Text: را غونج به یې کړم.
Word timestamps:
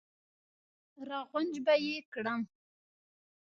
را 1.09 1.19
غونج 1.29 1.55
به 1.65 1.73
یې 1.85 1.97
کړم. 2.13 2.41